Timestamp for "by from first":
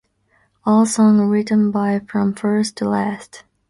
1.69-2.75